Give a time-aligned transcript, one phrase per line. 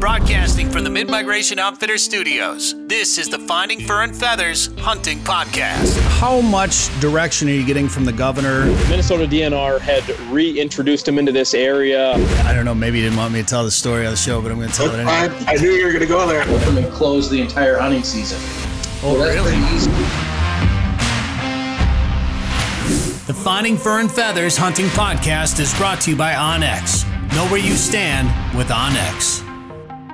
[0.00, 5.18] Broadcasting from the Mid Migration Outfitter Studios, this is the Finding Fur and Feathers Hunting
[5.18, 6.00] Podcast.
[6.18, 8.64] How much direction are you getting from the governor?
[8.88, 12.12] Minnesota DNR had reintroduced him into this area.
[12.46, 14.40] I don't know, maybe you didn't want me to tell the story on the show,
[14.40, 15.28] but I'm going to tell it anyway.
[15.28, 15.48] fine.
[15.48, 16.46] I knew you were going to go there.
[16.46, 18.38] Them and close the entire hunting season.
[19.02, 19.54] Oh, that's really?
[19.76, 19.90] easy.
[23.26, 27.04] The Finding Fur and Feathers Hunting Podcast is brought to you by Onyx.
[27.34, 29.44] Know where you stand with Onyx.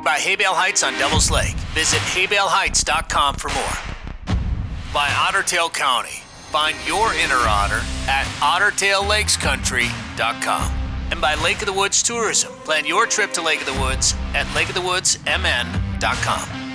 [0.06, 1.56] By Haybale Heights on Devil's Lake.
[1.74, 3.76] Visit haybaleheights.com for more.
[4.94, 6.22] By Ottertail County.
[6.52, 10.72] Find your inner otter at ottertaillakescountry.com.
[11.10, 12.52] And by Lake of the Woods Tourism.
[12.62, 16.65] Plan your trip to Lake of the Woods at lakeofthewoodsmn.com.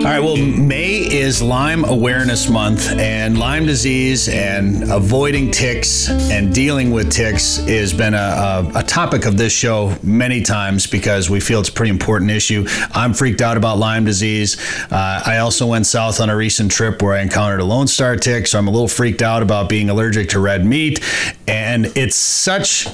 [0.00, 6.54] All right, well, May is Lyme Awareness Month, and Lyme disease and avoiding ticks and
[6.54, 11.28] dealing with ticks has been a, a, a topic of this show many times because
[11.28, 12.66] we feel it's a pretty important issue.
[12.92, 14.56] I'm freaked out about Lyme disease.
[14.90, 18.16] Uh, I also went south on a recent trip where I encountered a Lone Star
[18.16, 21.04] tick, so I'm a little freaked out about being allergic to red meat.
[21.46, 22.88] And it's such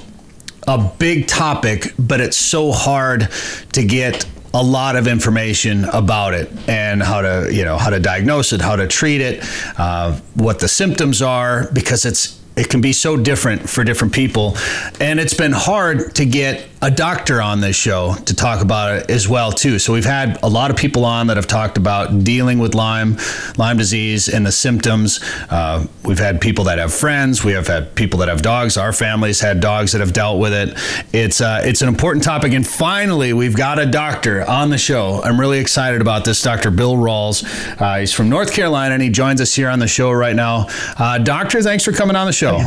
[0.67, 3.29] a big topic, but it's so hard
[3.75, 8.01] to get a lot of information about it and how to you know how to
[8.01, 9.45] diagnose it, how to treat it,
[9.79, 14.57] uh, what the symptoms are, because it's it can be so different for different people,
[14.99, 19.11] and it's been hard to get a doctor on this show to talk about it
[19.11, 19.77] as well too.
[19.81, 23.17] So we've had a lot of people on that have talked about dealing with Lyme,
[23.57, 25.19] Lyme disease, and the symptoms.
[25.51, 27.43] Uh, we've had people that have friends.
[27.43, 28.77] We have had people that have dogs.
[28.77, 30.79] Our families had dogs that have dealt with it.
[31.13, 35.21] It's uh, it's an important topic, and finally we've got a doctor on the show.
[35.25, 36.41] I'm really excited about this.
[36.41, 36.71] Dr.
[36.71, 37.45] Bill Rawls.
[37.81, 40.69] Uh, he's from North Carolina, and he joins us here on the show right now.
[40.97, 42.61] Uh, doctor, thanks for coming on the show.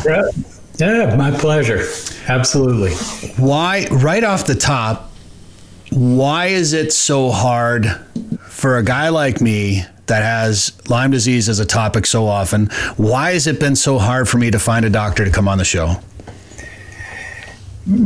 [0.80, 1.86] Yeah, my pleasure.
[2.28, 2.94] Absolutely.
[3.36, 5.12] Why, right off the top,
[5.92, 7.88] why is it so hard
[8.40, 12.68] for a guy like me that has Lyme disease as a topic so often?
[12.96, 15.58] Why has it been so hard for me to find a doctor to come on
[15.58, 15.96] the show?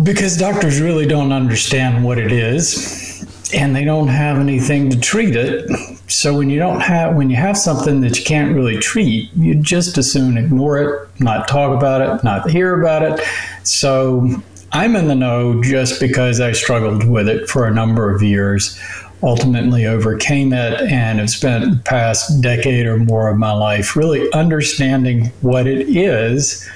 [0.01, 3.23] Because doctors really don't understand what it is
[3.53, 5.69] and they don't have anything to treat it.
[6.07, 9.55] So when you don't have when you have something that you can't really treat, you
[9.55, 13.25] just as soon ignore it, not talk about it, not hear about it.
[13.63, 14.29] So
[14.71, 18.77] I'm in the know just because I struggled with it for a number of years,
[19.21, 24.31] ultimately overcame it, and have spent the past decade or more of my life really
[24.33, 26.67] understanding what it is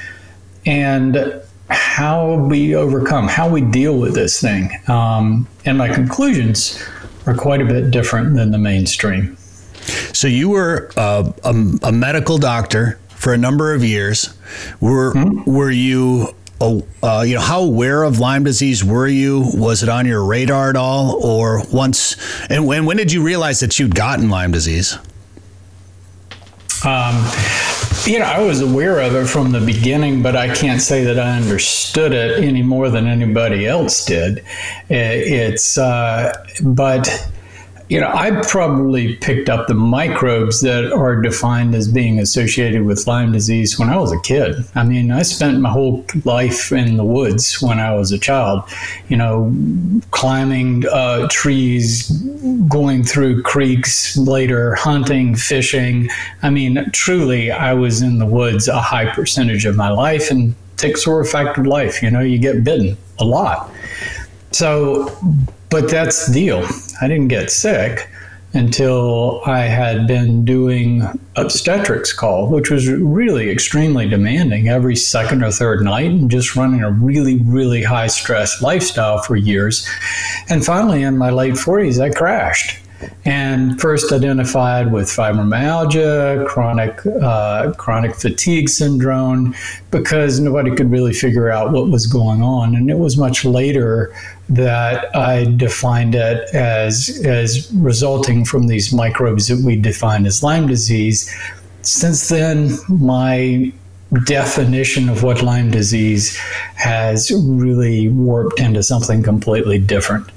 [0.66, 4.70] and how we overcome, how we deal with this thing.
[4.88, 6.82] Um, and my conclusions
[7.28, 9.38] are quite a bit different than the mainstream.
[10.14, 11.50] So you were uh, a,
[11.84, 14.34] a medical doctor for a number of years.
[14.80, 15.14] Were
[15.46, 16.34] were you?
[16.60, 19.52] Uh, you know, how aware of Lyme disease were you?
[19.54, 22.16] Was it on your radar at all, or once?
[22.50, 24.98] And when when did you realize that you'd gotten Lyme disease?
[26.84, 27.24] Um,
[28.08, 31.20] you know, I was aware of it from the beginning, but I can't say that
[31.20, 34.44] I understood it any more than anybody else did.
[34.90, 37.30] It's, uh, but
[37.90, 43.08] you know, I probably picked up the microbes that are defined as being associated with
[43.08, 44.56] Lyme disease when I was a kid.
[44.76, 48.64] I mean, I spent my whole life in the woods when I was a child,
[49.08, 49.54] you know,
[50.12, 52.10] climbing uh, trees,
[52.68, 56.10] going through creeks, later hunting, fishing.
[56.44, 60.56] I mean, truly, I was in the woods a high percentage of my life, and
[60.76, 62.04] ticks were a fact of life.
[62.04, 63.72] You know, you get bitten a lot.
[64.52, 65.10] So,
[65.70, 66.68] but that's the deal.
[67.02, 68.10] I didn't get sick
[68.54, 71.04] until I had been doing
[71.36, 76.82] obstetrics call, which was really extremely demanding every second or third night and just running
[76.82, 79.88] a really, really high stress lifestyle for years.
[80.50, 82.80] And finally, in my late 40s, I crashed
[83.26, 89.56] and first identified with fibromyalgia, chronic uh, chronic fatigue syndrome,
[89.92, 92.76] because nobody could really figure out what was going on.
[92.76, 94.14] And it was much later
[94.50, 100.68] that I defined it as as resulting from these microbes that we define as Lyme
[100.68, 101.34] disease.
[101.82, 103.72] Since then, my
[104.24, 106.38] definition of what Lyme disease
[106.76, 110.30] has really warped into something completely different.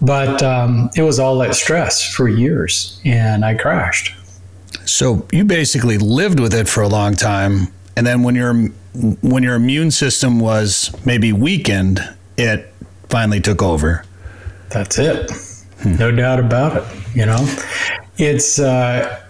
[0.00, 4.14] But um, it was all that stress for years, and I crashed.
[4.86, 8.54] So you basically lived with it for a long time, and then when your
[9.22, 12.00] when your immune system was maybe weakened,
[12.36, 12.72] it
[13.08, 14.04] finally took over.
[14.70, 15.30] That's it.
[15.84, 16.84] No doubt about it.
[17.14, 17.58] You know,
[18.18, 19.22] it's uh,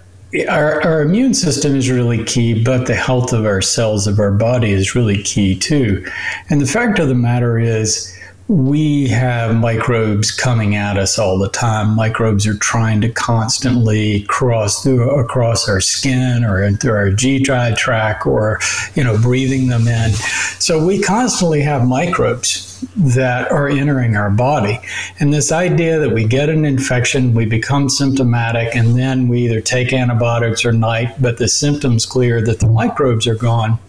[0.47, 4.31] our, our immune system is really key, but the health of our cells of our
[4.31, 6.05] body is really key too.
[6.49, 8.17] And the fact of the matter is,
[8.51, 11.95] we have microbes coming at us all the time.
[11.95, 18.27] Microbes are trying to constantly cross through across our skin or through our GI tract
[18.27, 18.59] or
[18.93, 20.11] you know breathing them in.
[20.59, 24.81] So we constantly have microbes that are entering our body.
[25.21, 29.61] And this idea that we get an infection, we become symptomatic, and then we either
[29.61, 33.79] take antibiotics or not, but the symptoms clear that the microbes are gone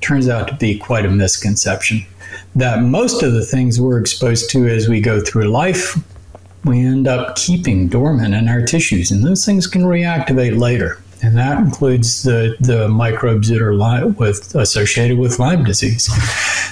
[0.00, 2.06] turns out to be quite a misconception
[2.58, 5.96] that most of the things we're exposed to as we go through life,
[6.64, 11.00] we end up keeping dormant in our tissues, and those things can reactivate later.
[11.22, 16.04] And that includes the, the microbes that are li- with, associated with Lyme disease.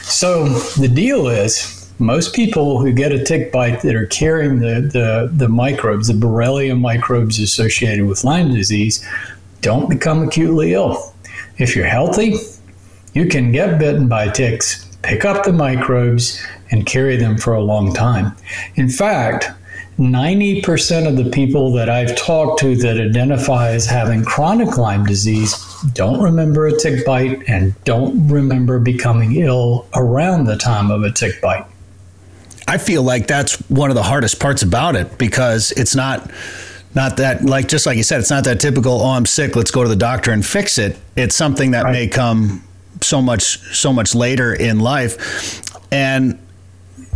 [0.02, 0.48] So
[0.78, 5.30] the deal is, most people who get a tick bite that are carrying the, the,
[5.34, 9.04] the microbes, the Borrelia microbes associated with Lyme disease,
[9.62, 11.14] don't become acutely ill.
[11.58, 12.36] If you're healthy,
[13.14, 17.60] you can get bitten by ticks pick up the microbes and carry them for a
[17.60, 18.34] long time.
[18.74, 19.50] In fact,
[19.98, 25.56] 90% of the people that I've talked to that identify as having chronic Lyme disease
[25.94, 31.10] don't remember a tick bite and don't remember becoming ill around the time of a
[31.10, 31.64] tick bite.
[32.68, 36.30] I feel like that's one of the hardest parts about it because it's not
[36.94, 39.70] not that like just like you said it's not that typical oh I'm sick let's
[39.70, 41.92] go to the doctor and fix it it's something that right.
[41.92, 42.65] may come
[43.02, 45.62] so much so much later in life.
[45.92, 46.38] And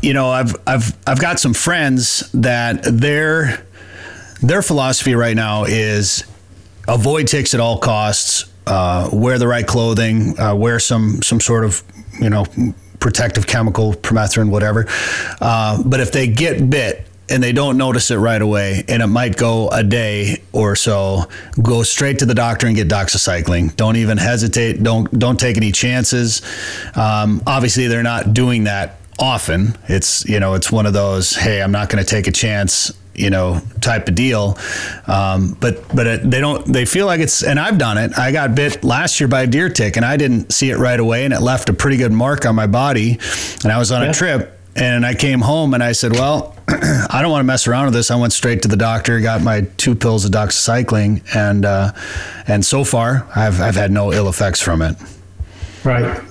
[0.03, 3.65] you know I've I've I've got some friends that their
[4.43, 6.25] their philosophy right now is
[6.89, 11.65] avoid ticks at all costs uh, wear the right clothing uh, wear some some sort
[11.65, 11.83] of
[12.21, 12.45] you know
[13.01, 14.87] protective chemical permethrin whatever.
[15.41, 19.07] Uh, but if they get bit and they don't notice it right away, and it
[19.07, 21.25] might go a day or so,
[21.63, 23.75] go straight to the doctor and get doxycycline.
[23.77, 24.83] Don't even hesitate.
[24.83, 26.43] Don't don't take any chances.
[26.95, 29.77] Um, obviously, they're not doing that often.
[29.89, 32.93] It's you know it's one of those hey, I'm not going to take a chance
[33.15, 34.57] you know type of deal
[35.09, 38.31] um, but but it, they don't they feel like it's and i've done it i
[38.31, 41.25] got bit last year by a deer tick and i didn't see it right away
[41.25, 43.19] and it left a pretty good mark on my body
[43.65, 44.11] and i was on yeah.
[44.11, 46.55] a trip and I came home and I said, well,
[47.11, 48.11] I don't want to mess around with this.
[48.11, 51.93] I went straight to the doctor, got my two pills of doxycycline, and uh,
[52.47, 54.97] and so far I've I've had no ill effects from it.
[55.83, 56.23] Right.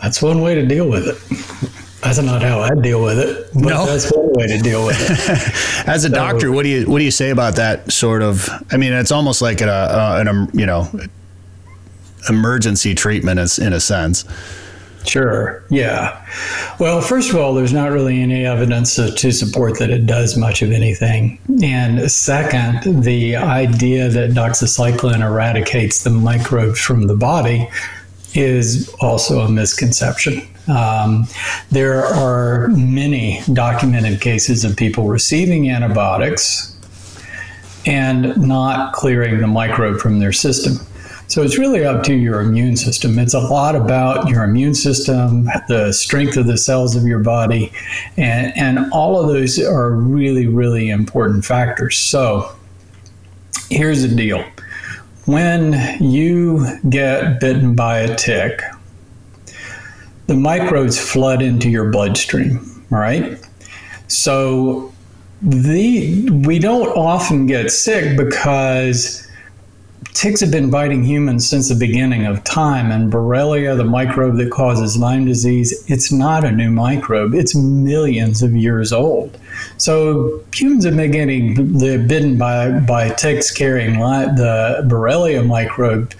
[0.00, 2.00] That's one way to deal with it.
[2.00, 3.84] That's not how I deal with it, but no.
[3.84, 5.88] that's one way to deal with it.
[5.88, 8.48] As a so, doctor, what do you what do you say about that sort of?
[8.70, 10.88] I mean, it's almost like a, a an you know
[12.30, 14.24] emergency treatment in a sense.
[15.06, 15.62] Sure.
[15.70, 16.24] Yeah.
[16.78, 20.62] Well, first of all, there's not really any evidence to, support that it does much
[20.62, 21.38] of anything.
[21.62, 27.68] And second, the idea that doxycycline eradicates the microbes from the body
[28.34, 30.42] is also a misconception.
[30.68, 31.26] Um,
[31.70, 36.76] there are many documented cases of people receiving antibiotics
[37.86, 40.84] and not clearing the microbe from their system.
[41.28, 43.18] So it's really up to your immune system.
[43.18, 47.72] It's a lot about your immune system, the strength of the cells of your body,
[48.16, 51.98] and, and all of those are really, really important factors.
[51.98, 52.54] So
[53.70, 54.44] here's the deal
[55.24, 58.62] when you get bitten by a tick,
[60.28, 63.36] the microbes flood into your bloodstream, right?
[64.06, 64.92] So
[65.42, 69.25] the we don't often get sick because
[70.16, 74.50] ticks have been biting humans since the beginning of time, and Borrelia, the microbe that
[74.50, 77.34] causes Lyme disease, it's not a new microbe.
[77.34, 79.38] It's millions of years old.
[79.76, 81.54] So humans have been getting
[82.08, 86.14] bitten by, by ticks carrying the Borrelia microbe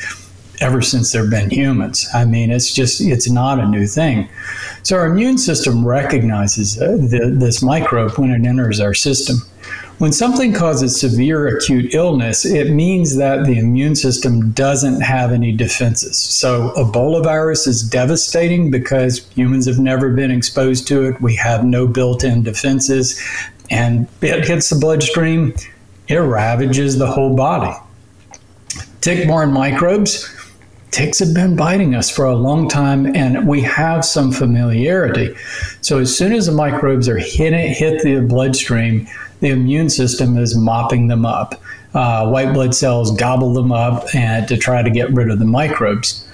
[0.60, 2.06] ever since there have been humans.
[2.12, 4.28] I mean, it's just, it's not a new thing.
[4.82, 9.36] So our immune system recognizes uh, the, this microbe when it enters our system.
[9.98, 15.52] When something causes severe acute illness, it means that the immune system doesn't have any
[15.52, 16.18] defenses.
[16.18, 21.22] So, Ebola virus is devastating because humans have never been exposed to it.
[21.22, 23.18] We have no built in defenses,
[23.70, 25.54] and it hits the bloodstream,
[26.08, 27.74] it ravages the whole body.
[29.00, 30.30] Tick borne microbes,
[30.90, 35.34] ticks have been biting us for a long time and we have some familiarity.
[35.80, 39.06] So as soon as the microbes are hit, hit the bloodstream,
[39.40, 41.60] the immune system is mopping them up.
[41.94, 45.44] Uh, white blood cells gobble them up and to try to get rid of the
[45.44, 46.26] microbes.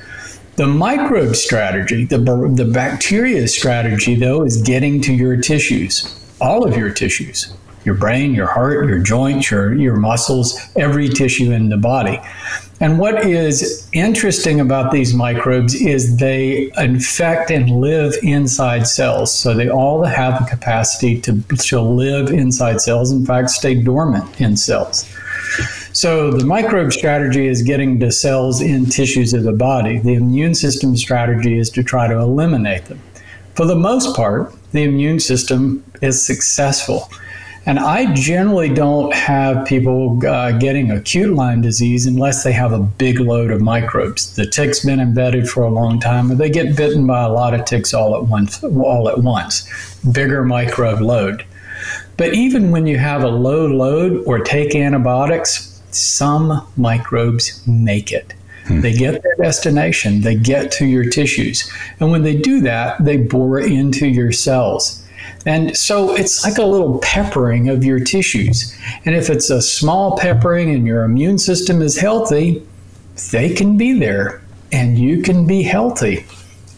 [0.57, 6.77] The microbe strategy, the, the bacteria strategy, though, is getting to your tissues, all of
[6.77, 7.53] your tissues.
[7.85, 12.21] your brain, your heart, your joints, your, your muscles, every tissue in the body.
[12.83, 19.33] And what is interesting about these microbes is they infect and live inside cells.
[19.33, 24.41] So they all have the capacity to, to live inside cells, in fact, stay dormant
[24.41, 25.09] in cells.
[25.93, 30.01] So the microbe strategy is getting to cells in tissues of the body.
[30.01, 32.99] The immune system strategy is to try to eliminate them.
[33.55, 37.09] For the most part, the immune system is successful.
[37.65, 42.81] And I generally don't have people uh, getting acute Lyme disease unless they have a
[42.81, 44.35] big load of microbes.
[44.35, 47.55] The tick's been embedded for a long time, or they get bitten by a lot
[47.55, 48.63] of ticks all at once.
[48.65, 49.69] All at once,
[50.11, 51.45] bigger microbe load.
[52.17, 58.35] But even when you have a low load or take antibiotics, some microbes make it.
[58.67, 58.81] Hmm.
[58.81, 61.71] They get their destination, they get to your tissues.
[62.01, 65.02] And when they do that, they bore into your cells.
[65.45, 68.77] And so it's like a little peppering of your tissues.
[69.05, 72.67] And if it's a small peppering and your immune system is healthy,
[73.31, 76.25] they can be there and you can be healthy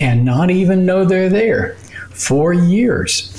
[0.01, 1.77] and not even know they're there
[2.11, 3.31] for years.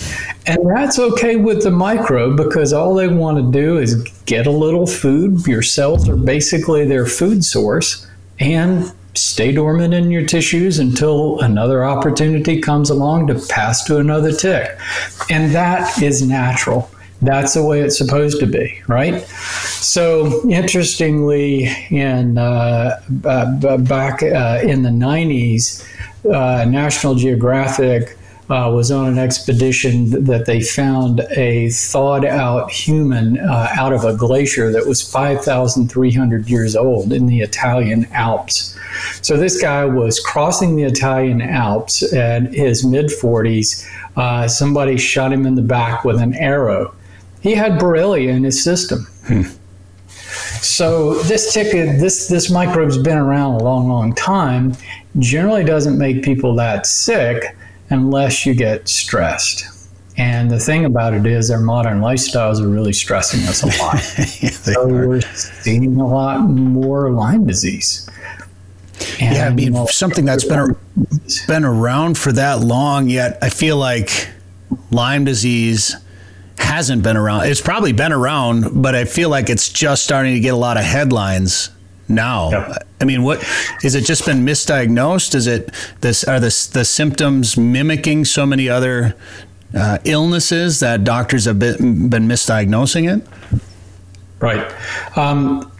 [0.45, 4.51] And that's okay with the microbe because all they want to do is get a
[4.51, 5.45] little food.
[5.47, 8.05] Your cells are basically their food source
[8.39, 14.31] and stay dormant in your tissues until another opportunity comes along to pass to another
[14.31, 14.77] tick.
[15.29, 16.89] And that is natural.
[17.21, 19.21] That's the way it's supposed to be, right?
[19.25, 25.83] So, interestingly, in uh, uh, back uh, in the 90s,
[26.25, 28.14] uh, National Geographic
[28.49, 34.03] uh, was on an expedition that they found a thawed out human uh, out of
[34.03, 38.77] a glacier that was 5,300 years old in the Italian Alps.
[39.21, 43.87] So this guy was crossing the Italian Alps at his mid 40s.
[44.15, 46.93] Uh, somebody shot him in the back with an arrow.
[47.41, 49.07] He had Borrelia in his system.
[49.25, 49.43] Hmm.
[50.61, 54.73] So this ticket, this this microbe's been around a long, long time.
[55.19, 57.55] Generally doesn't make people that sick
[57.89, 59.65] unless you get stressed.
[60.17, 63.95] And the thing about it is, our modern lifestyles are really stressing us a lot.
[64.41, 65.07] yeah, so are.
[65.07, 68.09] we're seeing a lot more Lyme disease.
[69.19, 70.75] And yeah, I mean, something that's been
[71.47, 74.29] been around for that long, yet I feel like
[74.89, 75.95] Lyme disease
[76.57, 77.47] hasn't been around.
[77.47, 80.77] It's probably been around, but I feel like it's just starting to get a lot
[80.77, 81.69] of headlines
[82.07, 82.51] now.
[82.51, 82.87] Yep.
[83.01, 83.43] I mean, what
[83.83, 84.05] is it?
[84.05, 85.35] Just been misdiagnosed?
[85.35, 85.71] Is it
[86.01, 86.23] this?
[86.23, 89.15] Are the the symptoms mimicking so many other
[89.75, 93.61] uh, illnesses that doctors have been, been misdiagnosing it?
[94.39, 94.73] Right.
[95.17, 95.71] Um,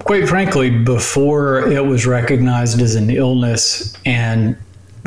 [0.00, 4.56] quite frankly, before it was recognized as an illness and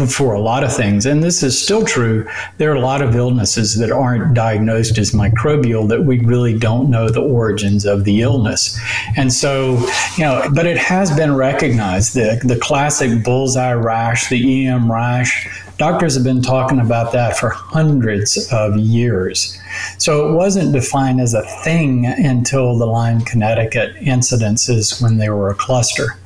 [0.05, 2.27] for a lot of things, and this is still true,
[2.57, 6.91] there are a lot of illnesses that aren't diagnosed as microbial that we really don't
[6.91, 8.79] know the origins of the illness.
[9.15, 9.77] And so,
[10.15, 15.49] you know, but it has been recognized the, the classic bullseye rash, the EM rash,
[15.77, 19.59] doctors have been talking about that for hundreds of years.
[19.97, 25.49] So it wasn't defined as a thing until the Lyme, Connecticut incidences when they were
[25.49, 26.17] a cluster.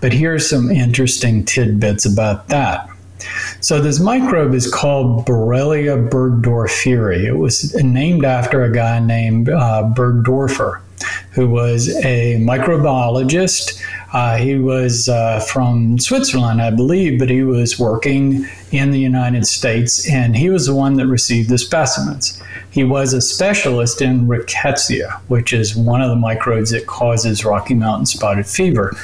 [0.00, 2.88] But here's some interesting tidbits about that.
[3.60, 7.24] So this microbe is called Borrelia burgdorferi.
[7.24, 10.80] It was named after a guy named uh, Burgdorfer,
[11.32, 13.82] who was a microbiologist.
[14.12, 19.46] Uh, he was uh, from Switzerland, I believe, but he was working in the United
[19.46, 22.40] States, and he was the one that received the specimens.
[22.70, 27.74] He was a specialist in rickettsia, which is one of the microbes that causes Rocky
[27.74, 28.96] Mountain spotted fever.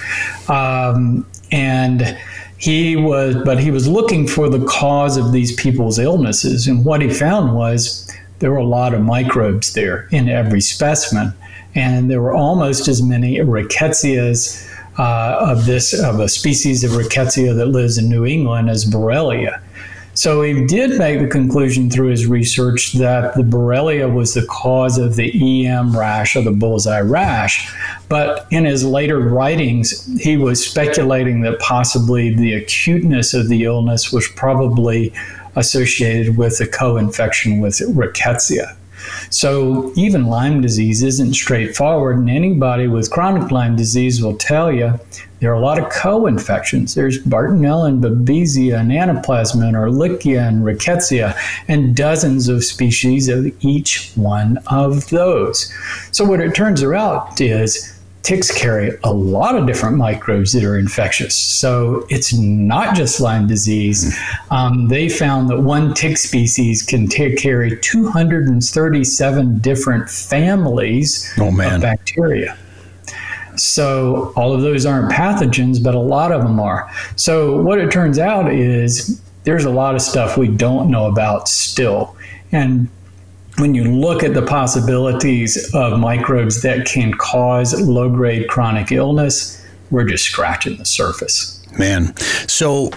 [0.48, 2.16] Um, and
[2.64, 7.02] he was but he was looking for the cause of these people's illnesses and what
[7.02, 11.32] he found was there were a lot of microbes there in every specimen
[11.74, 17.54] and there were almost as many rickettsias uh, of this of a species of rickettsia
[17.56, 19.60] that lives in New England as Borrelia.
[20.14, 24.96] So he did make the conclusion through his research that the Borrelia was the cause
[24.96, 27.68] of the EM rash or the bullseye rash.
[28.08, 34.12] But in his later writings, he was speculating that possibly the acuteness of the illness
[34.12, 35.12] was probably
[35.56, 38.76] associated with a co infection with rickettsia.
[39.30, 44.98] So even Lyme disease isn't straightforward, and anybody with chronic Lyme disease will tell you
[45.40, 46.94] there are a lot of co-infections.
[46.94, 51.36] There's Bartonella and Babesia and Anaplasma and Ehrlichia and Rickettsia
[51.68, 55.70] and dozens of species of each one of those.
[56.12, 57.93] So what it turns out is
[58.24, 61.36] ticks carry a lot of different microbes that are infectious.
[61.36, 64.18] So it's not just Lyme disease.
[64.50, 71.80] Um, they found that one tick species can t- carry 237 different families Oh, of
[71.82, 72.56] bacteria.
[73.56, 76.90] So all of those aren't pathogens, but a lot of them are.
[77.16, 81.48] So what it turns out is there's a lot of stuff we don't know about
[81.48, 82.16] still.
[82.52, 82.88] And
[83.58, 89.64] when you look at the possibilities of microbes that can cause low grade chronic illness,
[89.90, 91.62] we're just scratching the surface.
[91.78, 92.16] Man,
[92.48, 92.90] so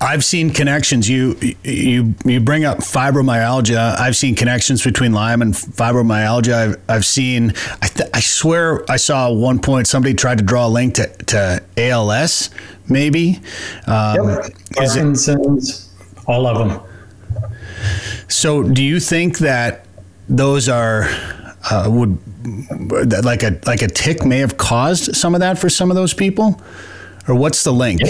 [0.00, 1.08] I've seen connections.
[1.08, 3.98] You you you bring up fibromyalgia.
[3.98, 6.54] I've seen connections between Lyme and fibromyalgia.
[6.54, 7.52] I've, I've seen.
[7.82, 10.94] I, th- I swear I saw at one point somebody tried to draw a link
[10.94, 12.50] to, to ALS.
[12.88, 13.40] Maybe.
[13.86, 15.92] Um, it, Parkinson's,
[16.26, 17.50] all of them.
[18.28, 19.84] so, do you think that
[20.28, 21.04] those are
[21.70, 22.18] uh, would
[23.24, 26.14] like a like a tick may have caused some of that for some of those
[26.14, 26.60] people,
[27.26, 28.00] or what's the link?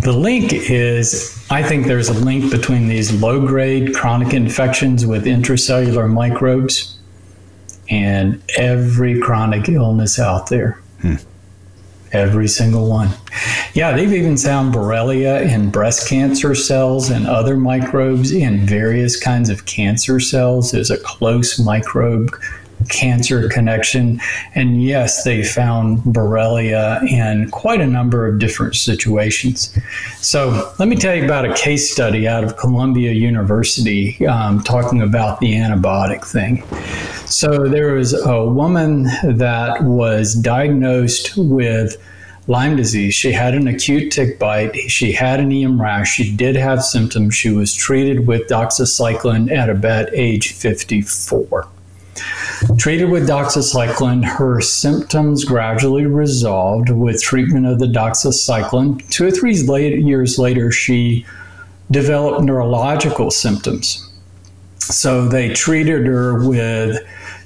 [0.00, 5.24] The link is I think there's a link between these low grade chronic infections with
[5.24, 6.98] intracellular microbes
[7.88, 10.80] and every chronic illness out there.
[12.14, 13.10] Every single one.
[13.74, 19.50] Yeah, they've even found Borrelia in breast cancer cells and other microbes in various kinds
[19.50, 20.70] of cancer cells.
[20.70, 22.30] There's a close microbe
[22.88, 24.20] cancer connection.
[24.54, 29.76] And yes, they found Borrelia in quite a number of different situations.
[30.18, 35.02] So let me tell you about a case study out of Columbia University um, talking
[35.02, 36.62] about the antibiotic thing.
[37.26, 41.96] So there was a woman that was diagnosed with
[42.46, 43.14] Lyme disease.
[43.14, 44.76] She had an acute tick bite.
[44.90, 46.12] She had an EM rash.
[46.12, 47.34] She did have symptoms.
[47.34, 51.68] She was treated with doxycycline at about age 54.
[52.76, 59.08] Treated with doxycycline, her symptoms gradually resolved with treatment of the doxycycline.
[59.10, 61.26] Two or three late, years later, she
[61.90, 64.10] developed neurological symptoms.
[64.78, 67.02] So they treated her with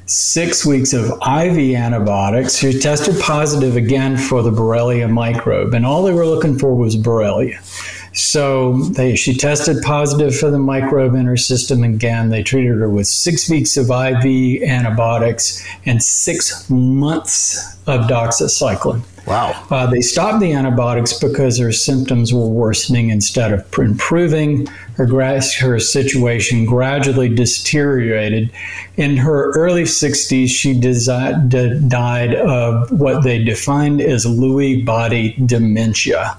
[0.09, 2.57] six weeks of IV antibiotics.
[2.57, 6.97] She tested positive again for the Borrelia microbe, and all they were looking for was
[6.97, 7.62] Borrelia.
[8.15, 12.31] So they, she tested positive for the microbe in her system again.
[12.31, 19.03] They treated her with six weeks of IV antibiotics and six months of doxycycline.
[19.29, 19.67] Wow.
[19.71, 24.67] Uh, they stopped the antibiotics because her symptoms were worsening instead of improving.
[24.97, 28.51] Her, gra- her situation gradually deteriorated.
[28.97, 35.37] In her early 60s, she desi- d- died of what they defined as Lewy body
[35.45, 36.35] dementia.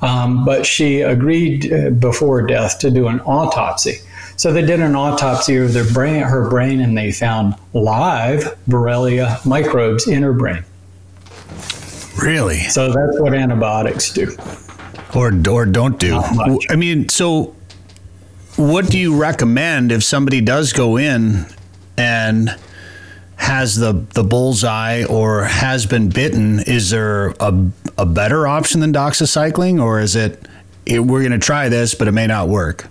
[0.00, 3.96] Um, but she agreed uh, before death to do an autopsy.
[4.36, 10.06] So they did an autopsy of brain, her brain, and they found live Borrelia microbes
[10.06, 10.64] in her brain.
[12.22, 12.60] Really?
[12.60, 14.36] So that's what antibiotics do.
[15.14, 16.16] or or don't do.
[16.70, 17.54] I mean, so
[18.56, 21.46] what do you recommend if somebody does go in
[21.96, 22.56] and
[23.36, 26.60] has the the bullseye or has been bitten?
[26.60, 27.66] Is there a
[27.98, 30.46] a better option than doxycycline, or is it,
[30.86, 32.88] it we're going to try this, but it may not work?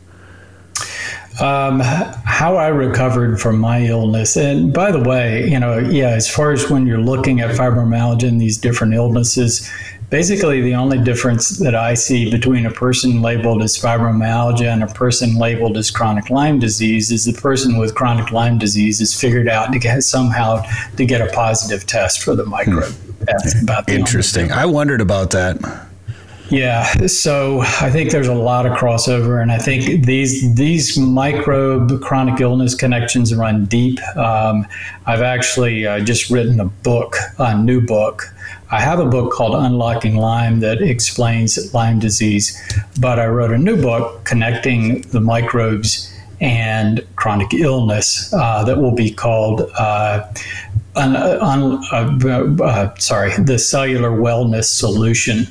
[1.42, 6.30] Um, how I recovered from my illness, and by the way, you know, yeah, as
[6.30, 9.68] far as when you're looking at fibromyalgia and these different illnesses,
[10.12, 14.88] basically the only difference that I see between a person labeled as fibromyalgia and a
[14.88, 19.48] person labeled as chronic Lyme disease is the person with chronic Lyme disease has figured
[19.48, 20.64] out to get somehow
[20.98, 22.94] to get a positive test for the microbe.
[23.22, 24.52] That's about Interesting.
[24.52, 25.88] I wondered about that.
[26.52, 32.02] Yeah, so I think there's a lot of crossover, and I think these these microbe
[32.02, 34.02] chronic illness connections run deep.
[34.18, 34.68] Um,
[35.06, 38.24] I've actually uh, just written a book, a new book.
[38.70, 42.62] I have a book called Unlocking Lyme that explains Lyme disease,
[43.00, 48.94] but I wrote a new book connecting the microbes and chronic illness uh, that will
[48.94, 49.62] be called.
[49.80, 50.28] Uh,
[50.98, 55.48] un, uh, uh, sorry, the cellular wellness solution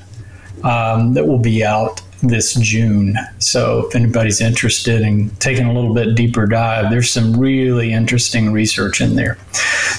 [0.64, 3.16] um, that will be out this June.
[3.38, 8.53] So if anybody's interested in taking a little bit deeper dive, there's some really interesting
[8.53, 9.38] research in there.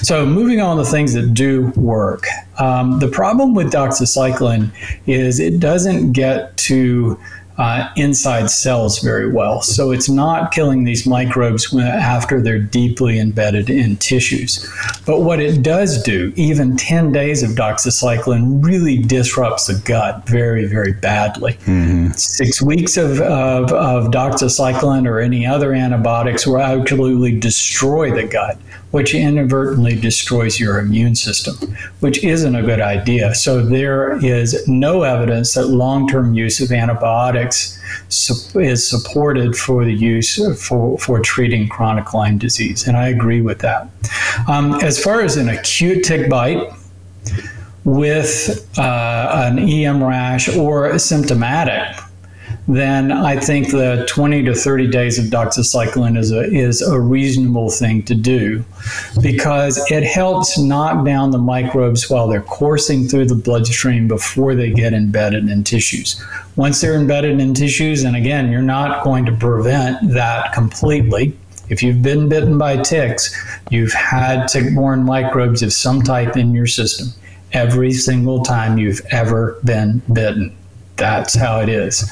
[0.02, 2.24] So moving on to things that do work.
[2.58, 4.70] Um, the problem with doxycycline
[5.06, 7.18] is it doesn't get to
[7.58, 9.62] uh, inside cells very well.
[9.62, 14.68] So it's not killing these microbes when, after they're deeply embedded in tissues.
[15.04, 20.66] But what it does do, even 10 days of doxycycline really disrupts the gut very,
[20.66, 21.54] very badly.
[21.64, 22.12] Mm-hmm.
[22.12, 28.58] Six weeks of, of, of doxycycline or any other antibiotics will absolutely destroy the gut
[28.92, 31.56] which inadvertently destroys your immune system,
[32.00, 33.34] which isn't a good idea.
[33.34, 40.38] So there is no evidence that long-term use of antibiotics is supported for the use
[40.66, 43.88] for, for treating chronic Lyme disease, and I agree with that.
[44.48, 46.72] Um, as far as an acute tick bite,
[47.84, 52.01] with uh, an EM rash or symptomatic
[52.68, 57.70] then I think the 20 to 30 days of doxycycline is a, is a reasonable
[57.70, 58.64] thing to do
[59.20, 64.70] because it helps knock down the microbes while they're coursing through the bloodstream before they
[64.70, 66.22] get embedded in tissues.
[66.54, 71.36] Once they're embedded in tissues, and again, you're not going to prevent that completely.
[71.68, 73.34] If you've been bitten by ticks,
[73.70, 77.08] you've had tick-borne microbes of some type in your system
[77.52, 80.56] every single time you've ever been bitten
[81.02, 82.08] that's how it is.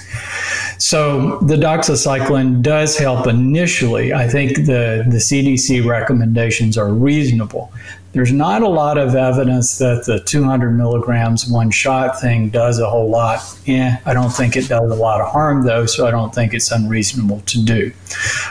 [0.78, 4.12] So the doxycycline does help initially.
[4.12, 7.72] I think the, the CDC recommendations are reasonable.
[8.12, 12.90] There's not a lot of evidence that the 200 milligrams one shot thing does a
[12.90, 13.38] whole lot.
[13.64, 16.52] Yeah, I don't think it does a lot of harm though, so I don't think
[16.52, 17.92] it's unreasonable to do.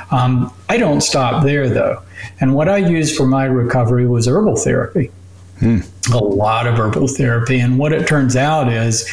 [0.09, 2.01] Um, I don't stop there though.
[2.39, 5.11] And what I used for my recovery was herbal therapy.
[5.59, 5.79] Hmm.
[6.13, 7.59] A lot of herbal therapy.
[7.59, 9.05] And what it turns out is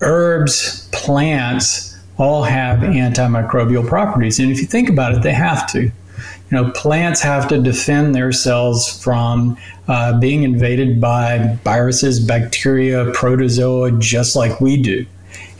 [0.00, 4.38] herbs, plants all have antimicrobial properties.
[4.38, 5.82] And if you think about it, they have to.
[5.82, 5.92] You
[6.50, 9.56] know, plants have to defend their cells from
[9.86, 15.06] uh, being invaded by viruses, bacteria, protozoa, just like we do.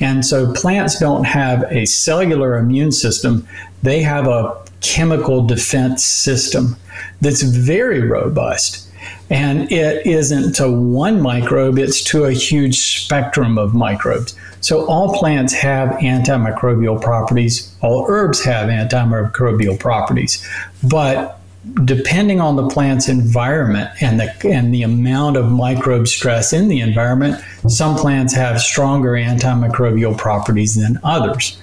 [0.00, 3.46] And so plants don't have a cellular immune system,
[3.82, 6.76] they have a chemical defense system
[7.20, 8.87] that's very robust.
[9.30, 14.34] And it isn't to one microbe, it's to a huge spectrum of microbes.
[14.60, 20.44] So all plants have antimicrobial properties, all herbs have antimicrobial properties.
[20.82, 21.40] But
[21.84, 26.80] depending on the plant's environment and the and the amount of microbe stress in the
[26.80, 31.58] environment, some plants have stronger antimicrobial properties than others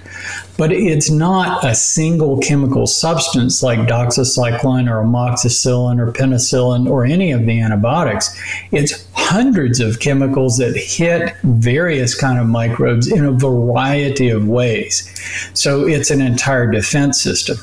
[0.57, 7.31] but it's not a single chemical substance like doxycycline or amoxicillin or penicillin or any
[7.31, 8.39] of the antibiotics.
[8.71, 15.11] It's hundreds of chemicals that hit various kind of microbes in a variety of ways.
[15.53, 17.57] So it's an entire defense system.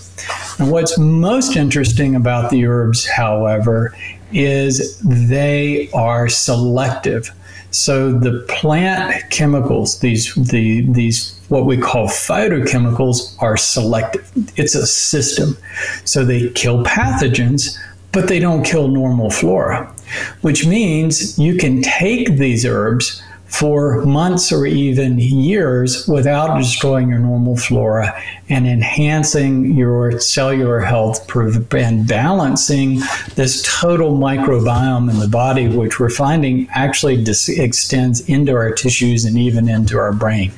[0.59, 3.96] And what's most interesting about the herbs, however,
[4.33, 7.31] is they are selective.
[7.70, 14.27] So the plant chemicals, these the these what we call phytochemicals, are selective.
[14.57, 15.59] It's a system.
[16.07, 17.77] So they kill pathogens,
[18.11, 19.95] but they don't kill normal flora,
[20.41, 27.19] which means you can take these herbs for months or even years without destroying your
[27.19, 31.31] normal flora and enhancing your cellular health
[31.75, 33.01] and balancing
[33.35, 39.27] this total microbiome in the body, which we're finding actually dis- extends into our tissues
[39.27, 40.51] and even into our brain.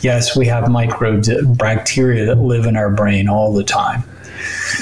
[0.00, 4.02] Yes, we have microbes, bacteria that live in our brain all the time.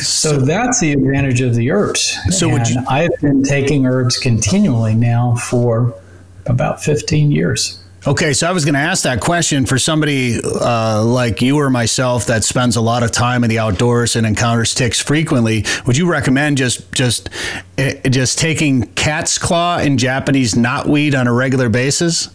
[0.00, 2.18] So that's the advantage of the herbs.
[2.31, 5.94] So and you- I've been taking herbs continually now for
[6.46, 7.79] about 15 years.
[8.07, 11.70] Okay, so I was going to ask that question for somebody uh, like you or
[11.70, 15.64] myself that spends a lot of time in the outdoors and encounters ticks frequently.
[15.87, 17.31] Would you recommend just just
[17.79, 22.29] eh, just taking cat's claw and Japanese knotweed on a regular basis?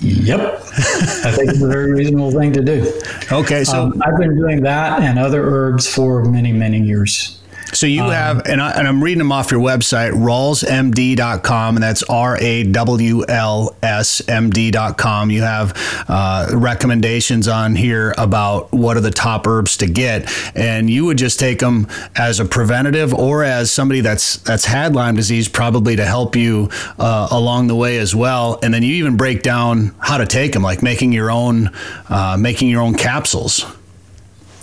[0.00, 3.00] Yep, I think it's a very reasonable thing to do.
[3.30, 7.41] Okay, so um, I've been doing that and other herbs for many many years.
[7.74, 12.02] So you um, have, and, I, am reading them off your website, rawlsmd.com, and that's
[12.02, 15.30] R A W L S M D.com.
[15.30, 15.72] You have
[16.06, 21.16] uh, recommendations on here about what are the top herbs to get, and you would
[21.16, 25.96] just take them as a preventative or as somebody that's that's had Lyme disease, probably
[25.96, 28.58] to help you uh, along the way as well.
[28.62, 31.70] And then you even break down how to take them, like making your own
[32.10, 33.64] uh, making your own capsules.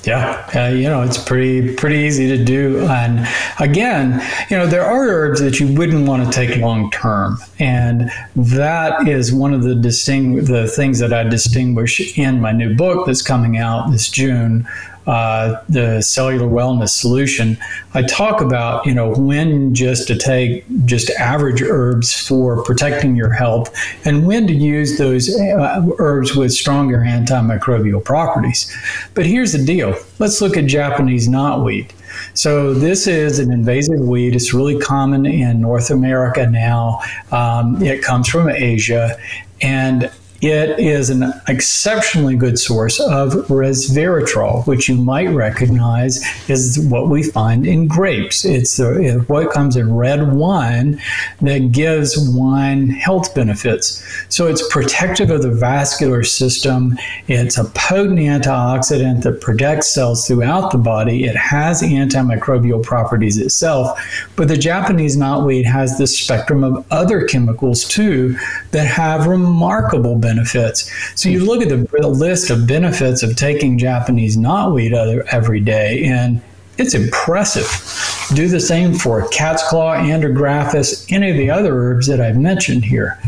[0.04, 2.88] Yeah, uh, you know, it's pretty pretty easy to do.
[2.88, 3.28] And
[3.60, 8.10] again, you know, there are herbs that you wouldn't want to take long term, and
[8.36, 13.08] that is one of the distinct the things that I distinguish in my new book
[13.08, 14.66] that's coming out this June
[15.08, 17.58] uh, the cellular wellness solution,
[17.94, 23.32] I talk about you know when just to take just average herbs for protecting your
[23.32, 23.74] health,
[24.06, 28.76] and when to use those uh, herbs with stronger antimicrobial properties.
[29.14, 31.92] But here's the deal: let's look at Japanese knotweed.
[32.34, 34.36] So this is an invasive weed.
[34.36, 37.00] It's really common in North America now.
[37.32, 39.18] Um, it comes from Asia,
[39.62, 47.10] and it is an exceptionally good source of resveratrol, which you might recognize is what
[47.10, 48.45] we find in grapes.
[48.45, 51.02] It's the, uh, what comes in red wine
[51.41, 54.02] that gives wine health benefits.
[54.30, 56.97] So it's protective of the vascular system.
[57.28, 61.25] It's a potent antioxidant that protects cells throughout the body.
[61.25, 63.99] It has antimicrobial properties itself.
[64.38, 68.38] But the Japanese knotweed has this spectrum of other chemicals too
[68.71, 70.92] that have remarkable benefits benefits.
[71.15, 71.48] So you hmm.
[71.48, 74.92] look at the, list of benefits of taking Japanese knotweed
[75.32, 76.42] every day, and
[76.78, 77.68] it's impressive.
[78.36, 82.86] Do the same for cat's claw, andrographis, any of the other herbs that I've mentioned
[82.86, 83.20] here.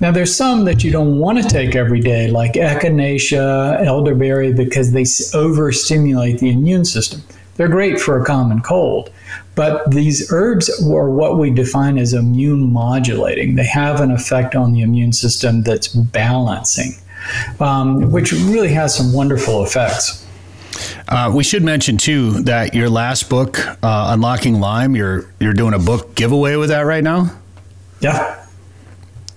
[0.00, 4.92] Now, there's some that you don't want to take every day, like echinacea, elderberry, because
[4.92, 7.22] they overstimulate the immune system.
[7.56, 9.10] They're great for a common cold.
[9.56, 13.56] But these herbs are what we define as immune modulating.
[13.56, 16.92] They have an effect on the immune system that's balancing,
[17.58, 20.24] um, which really has some wonderful effects.
[21.08, 25.72] Uh, we should mention too that your last book, uh, Unlocking Lyme, you're you're doing
[25.72, 27.32] a book giveaway with that right now.
[28.00, 28.45] Yeah,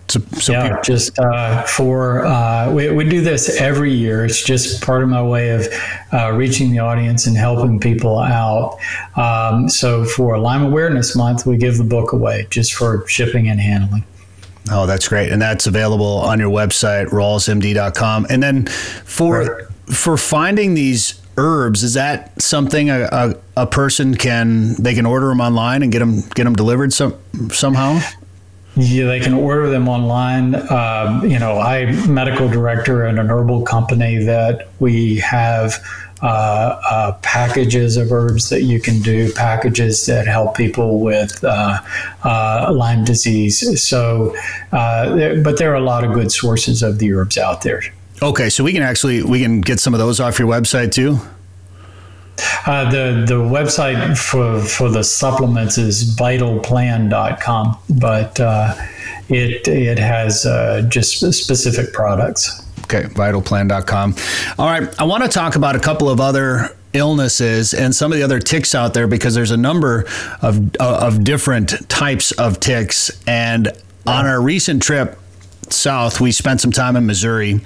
[0.10, 4.26] so, so yeah, people- just uh, for uh, we, we do this every year.
[4.26, 5.68] It's just part of my way of
[6.12, 8.78] uh, reaching the audience and helping people out.
[9.16, 13.60] Um, so for Lyme Awareness Month, we give the book away just for shipping and
[13.60, 14.04] handling.
[14.72, 18.28] Oh, that's great, and that's available on your website, rawlsmd.com.
[18.30, 19.66] And then for right.
[19.86, 25.28] for finding these herbs, is that something a, a, a, person can they can order
[25.28, 27.16] them online and get them get them delivered some
[27.52, 28.00] somehow?
[28.80, 30.56] Yeah, they can order them online.
[30.56, 35.84] Uh, you know, I'm medical director at an herbal company that we have
[36.22, 41.80] uh, uh, packages of herbs that you can do, packages that help people with uh,
[42.24, 43.84] uh, Lyme disease.
[43.84, 44.34] So,
[44.72, 47.84] uh, there, but there are a lot of good sources of the herbs out there.
[48.22, 51.20] Okay, so we can actually we can get some of those off your website too.
[52.66, 58.76] Uh, the the website for for the supplements is vitalplan.com, but uh,
[59.30, 62.66] it it has uh, just specific products.
[62.86, 64.16] Okay, vitalplan.com.
[64.58, 68.18] All right, I want to talk about a couple of other illnesses and some of
[68.18, 70.06] the other ticks out there because there's a number
[70.42, 73.68] of of different types of ticks and
[74.08, 75.20] on our recent trip
[75.74, 77.62] south, we spent some time in Missouri,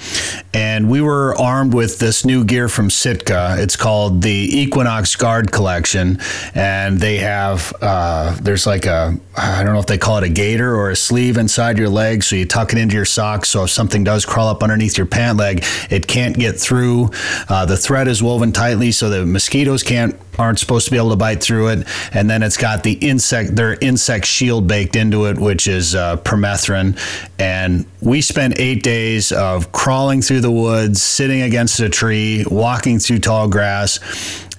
[0.54, 3.56] and we were armed with this new gear from Sitka.
[3.60, 6.20] It's called the Equinox Guard Collection,
[6.54, 10.30] and they have uh, there's like a I don't know if they call it a
[10.30, 13.50] gaiter or a sleeve inside your leg, so you tuck it into your socks.
[13.50, 17.10] So if something does crawl up underneath your pant leg, it can't get through.
[17.50, 21.12] Uh, the thread is woven tightly, so the mosquitoes can't aren't supposed to be able
[21.12, 21.88] to bite through it.
[22.14, 26.18] And then it's got the insect, their insect shield baked into it, which is uh,
[26.18, 26.98] permethrin.
[27.40, 33.00] And we spent eight days of crawling through the woods, sitting against a tree, walking
[33.00, 34.00] through tall grass,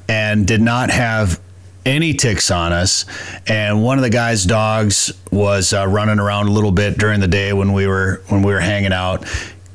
[0.08, 1.40] and did not have
[1.86, 3.04] any ticks on us.
[3.46, 7.28] And one of the guy's dogs was uh, running around a little bit during the
[7.28, 9.26] day when we were when we were hanging out.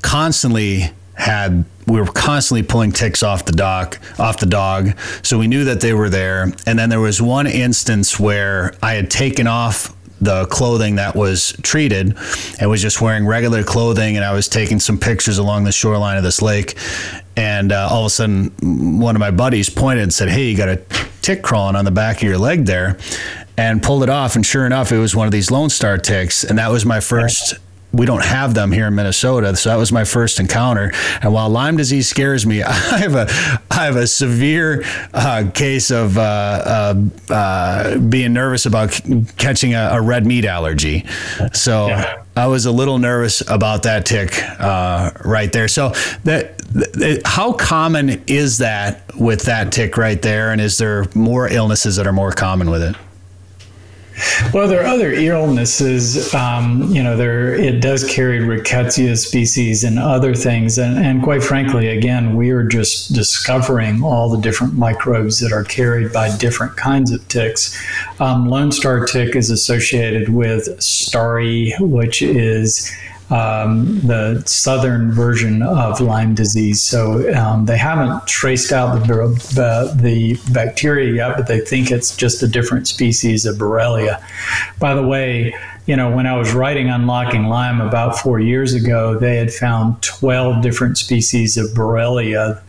[0.02, 4.96] Constantly had we were constantly pulling ticks off the dock off the dog.
[5.22, 6.52] So we knew that they were there.
[6.66, 11.52] And then there was one instance where i had taken off the clothing that was
[11.62, 12.14] treated
[12.60, 14.16] and was just wearing regular clothing.
[14.16, 16.76] And i was taking some pictures along the shoreline of this lake.
[17.36, 18.50] And uh, all of a sudden
[19.00, 20.76] one of my buddies pointed and said hey you got a
[21.22, 22.98] tick crawling on the back of your leg there
[23.56, 24.36] and pulled it off.
[24.36, 26.44] And sure enough it was one of these lone star ticks.
[26.44, 27.54] And that was my first
[27.92, 29.56] we don't have them here in Minnesota.
[29.56, 30.92] So that was my first encounter.
[31.22, 33.28] And while Lyme disease scares me, I have a
[33.70, 39.74] I have a severe uh, case of uh, uh, uh being nervous about c- catching
[39.74, 41.04] a, a, red meat allergy.
[41.52, 41.88] So.
[41.88, 42.16] Yeah.
[42.36, 45.66] I was a little nervous about that tick uh, right there.
[45.66, 45.90] So,
[46.24, 50.52] that, that, how common is that with that tick right there?
[50.52, 52.96] And is there more illnesses that are more common with it?
[54.52, 56.34] Well, there are other illnesses.
[56.34, 61.42] Um, you know, there it does carry rickettsia species and other things, and, and quite
[61.42, 66.76] frankly, again, we are just discovering all the different microbes that are carried by different
[66.76, 67.76] kinds of ticks.
[68.20, 72.90] Um, Lone Star tick is associated with STARI, which is
[73.30, 76.82] um, the southern version of Lyme disease.
[76.82, 82.42] So um, they haven't traced out the, the, bacteria yet, but they think it's just
[82.42, 84.20] a different species of Borrelia.
[84.80, 85.54] By the way,
[85.86, 90.02] you know, when I was writing Unlocking Lyme about four years ago, they had found
[90.02, 92.60] 12 different species of Borrelia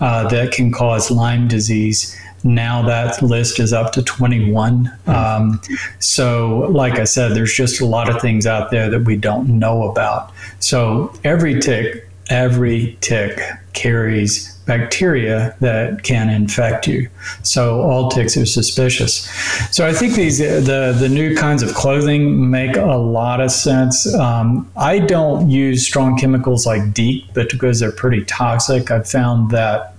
[0.00, 2.16] uh, that can cause Lyme disease.
[2.42, 4.90] Now that list is up to 21.
[5.06, 5.60] Um,
[5.98, 9.58] so, like I said, there's just a lot of things out there that we don't
[9.58, 10.32] know about.
[10.58, 13.40] So, every tick, every tick
[13.72, 17.08] carries bacteria that can infect you.
[17.42, 19.28] So all ticks are suspicious.
[19.74, 24.12] So I think these the the new kinds of clothing make a lot of sense.
[24.14, 29.50] Um, I don't use strong chemicals like DEET, but because they're pretty toxic, I've found
[29.50, 29.89] that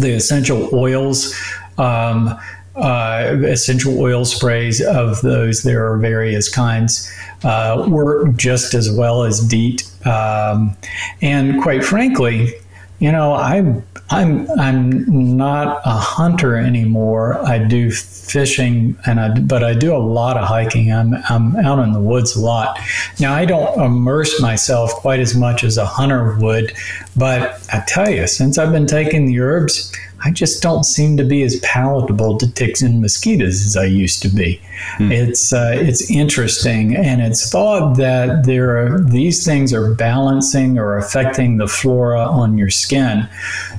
[0.00, 1.34] the essential oils.
[1.78, 2.38] Um,
[2.74, 7.12] uh, essential oil sprays of those, there are various kinds,
[7.44, 9.84] uh, work just as well as DEET.
[10.06, 10.74] Um,
[11.20, 12.54] and quite frankly,
[13.02, 17.36] you know, I'm I'm I'm not a hunter anymore.
[17.44, 20.92] I do fishing, and I but I do a lot of hiking.
[20.92, 22.78] I'm I'm out in the woods a lot.
[23.18, 26.74] Now I don't immerse myself quite as much as a hunter would,
[27.16, 29.92] but I tell you, since I've been taking the herbs,
[30.24, 34.22] I just don't seem to be as palatable to ticks and mosquitoes as I used
[34.22, 34.60] to be.
[34.96, 35.10] Hmm.
[35.10, 40.96] It's uh, it's interesting, and it's thought that there are these things are balancing or
[40.96, 43.28] affecting the flora on your skin.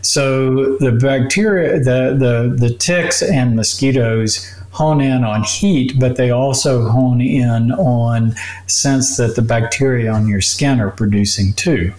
[0.02, 6.32] So the bacteria, the the the ticks and mosquitoes hone in on heat, but they
[6.32, 8.34] also hone in on
[8.66, 11.94] scents that the bacteria on your skin are producing too.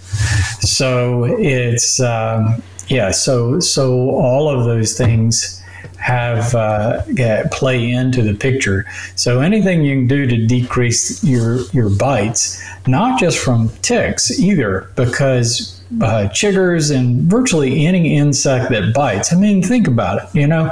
[0.61, 5.61] So it's um, yeah, so so all of those things
[5.99, 7.03] have uh,
[7.51, 8.85] play into the picture.
[9.16, 14.90] So anything you can do to decrease your your bites, not just from ticks either,
[14.97, 19.33] because uh, chiggers and virtually any insect that bites.
[19.33, 20.38] I mean, think about it.
[20.38, 20.70] You know,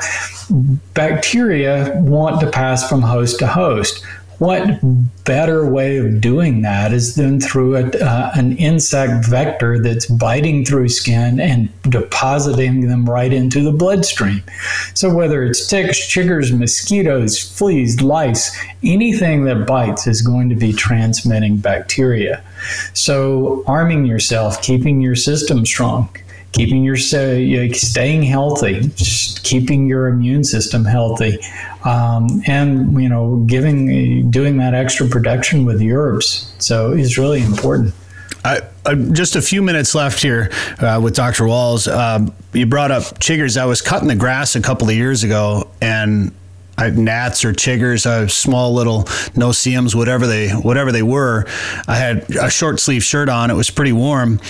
[0.94, 4.04] bacteria want to pass from host to host
[4.38, 4.80] what
[5.24, 10.64] better way of doing that is than through a, uh, an insect vector that's biting
[10.64, 14.42] through skin and depositing them right into the bloodstream.
[14.94, 20.72] So, whether it's ticks, chiggers, mosquitoes, fleas, lice, anything that bites is going to be
[20.72, 22.42] transmitting bacteria.
[22.94, 26.08] So, arming yourself, keeping your system strong,
[26.52, 28.90] keeping your staying healthy,
[29.42, 31.38] keeping your immune system healthy,
[31.84, 36.52] um, and you know, giving doing that extra protection with the herbs.
[36.58, 37.94] So is really important.
[38.44, 38.60] I,
[39.12, 41.44] just a few minutes left here uh, with Dr.
[41.44, 41.86] Rawls.
[41.92, 43.56] Um, you brought up chiggers.
[43.56, 46.32] I was cutting the grass a couple of years ago, and
[46.78, 49.06] gnats or chiggers, uh, small little
[49.36, 51.46] no-see-ums, whatever they whatever they were.
[51.86, 53.50] I had a short sleeve shirt on.
[53.50, 54.40] It was pretty warm,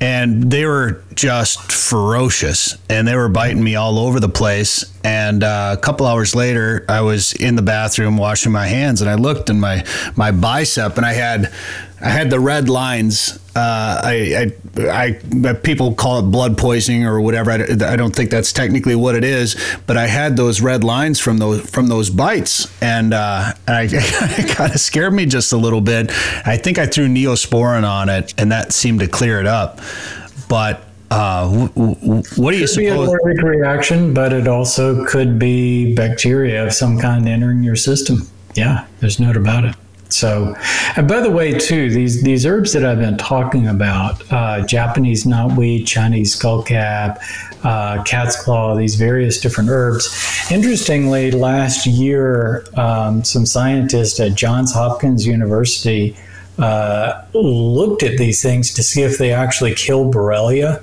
[0.00, 4.84] and they were just ferocious, and they were biting me all over the place.
[5.04, 9.10] And uh, a couple hours later, I was in the bathroom washing my hands, and
[9.10, 9.84] I looked in my
[10.16, 11.52] my bicep, and I had
[12.02, 13.38] I had the red lines.
[13.54, 17.52] Uh, I, I, I, people call it blood poisoning or whatever.
[17.52, 21.20] I, I, don't think that's technically what it is, but I had those red lines
[21.20, 25.56] from those from those bites, and uh, I, it kind of scared me just a
[25.56, 26.10] little bit.
[26.44, 29.80] I think I threw neosporin on it, and that seemed to clear it up.
[30.48, 32.76] But uh, w- w- what do you could suppose?
[32.78, 37.76] Be an allergic reaction, but it also could be bacteria of some kind entering your
[37.76, 38.26] system.
[38.54, 39.76] Yeah, there's no doubt about it.
[40.12, 40.54] So,
[40.96, 45.24] and by the way, too, these these herbs that I've been talking about, uh, Japanese
[45.24, 47.18] knotweed, Chinese skullcap,
[47.64, 50.48] uh, cat's claw, these various different herbs.
[50.50, 56.16] Interestingly, last year, um, some scientists at Johns Hopkins University
[56.58, 60.82] uh, looked at these things to see if they actually kill Borrelia.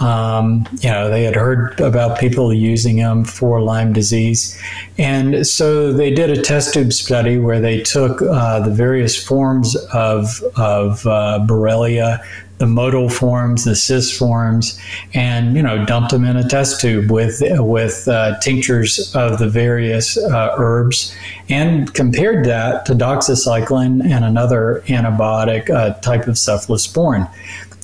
[0.00, 4.58] Um, you know, they had heard about people using them for Lyme disease.
[4.98, 9.76] And so they did a test tube study where they took uh, the various forms
[9.92, 12.24] of, of uh, Borrelia,
[12.58, 14.78] the motile forms, the cyst forms,
[15.14, 19.48] and, you know, dumped them in a test tube with, with uh, tinctures of the
[19.48, 21.14] various uh, herbs
[21.48, 27.28] and compared that to doxycycline and another antibiotic uh, type of cephalosporin.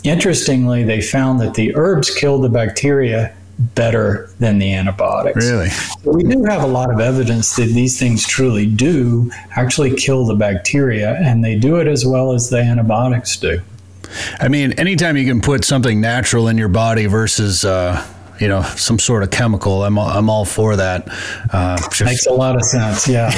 [0.07, 5.45] Interestingly, they found that the herbs kill the bacteria better than the antibiotics.
[5.47, 5.71] Really?
[5.71, 10.27] So we do have a lot of evidence that these things truly do actually kill
[10.27, 13.61] the bacteria, and they do it as well as the antibiotics do.
[14.39, 18.07] I mean, anytime you can put something natural in your body versus uh,
[18.39, 21.09] you know, some sort of chemical, I'm I'm all for that.
[21.53, 23.09] Uh, just, makes a lot of sense.
[23.09, 23.33] Yeah.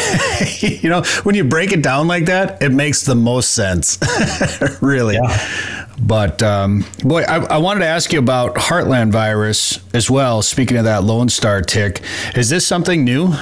[0.60, 3.98] you know, when you break it down like that, it makes the most sense.
[4.82, 5.14] really.
[5.14, 5.77] Yeah.
[6.00, 10.42] But um, boy, I, I, wanted to ask you about Heartland virus as well.
[10.42, 12.02] Speaking of that Lone Star tick,
[12.36, 13.34] is this something new?